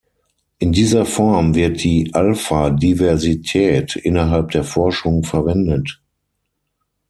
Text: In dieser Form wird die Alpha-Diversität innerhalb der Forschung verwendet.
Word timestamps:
In 0.57 0.71
dieser 0.71 1.05
Form 1.05 1.53
wird 1.53 1.83
die 1.83 2.11
Alpha-Diversität 2.15 3.95
innerhalb 3.97 4.49
der 4.49 4.63
Forschung 4.63 5.23
verwendet. 5.23 6.01